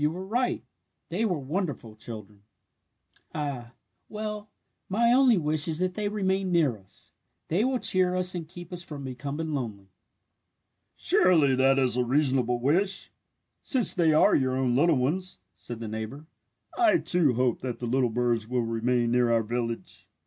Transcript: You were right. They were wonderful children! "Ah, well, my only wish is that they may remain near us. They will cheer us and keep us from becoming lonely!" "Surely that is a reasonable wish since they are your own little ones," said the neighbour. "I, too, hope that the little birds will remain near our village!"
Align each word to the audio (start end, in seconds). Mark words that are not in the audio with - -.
You 0.01 0.09
were 0.09 0.25
right. 0.25 0.63
They 1.09 1.25
were 1.25 1.37
wonderful 1.37 1.95
children! 1.95 2.41
"Ah, 3.35 3.73
well, 4.09 4.49
my 4.89 5.13
only 5.13 5.37
wish 5.37 5.67
is 5.67 5.77
that 5.77 5.93
they 5.93 6.09
may 6.09 6.15
remain 6.15 6.51
near 6.51 6.75
us. 6.75 7.13
They 7.49 7.63
will 7.63 7.77
cheer 7.77 8.15
us 8.15 8.33
and 8.33 8.47
keep 8.47 8.73
us 8.73 8.81
from 8.81 9.03
becoming 9.03 9.53
lonely!" 9.53 9.91
"Surely 10.95 11.53
that 11.53 11.77
is 11.77 11.97
a 11.97 12.03
reasonable 12.03 12.59
wish 12.59 13.11
since 13.61 13.93
they 13.93 14.11
are 14.11 14.33
your 14.33 14.57
own 14.57 14.73
little 14.75 14.97
ones," 14.97 15.37
said 15.55 15.79
the 15.79 15.87
neighbour. 15.87 16.25
"I, 16.75 16.97
too, 16.97 17.35
hope 17.35 17.61
that 17.61 17.77
the 17.77 17.85
little 17.85 18.09
birds 18.09 18.47
will 18.47 18.63
remain 18.65 19.11
near 19.11 19.31
our 19.31 19.43
village!" 19.43 20.09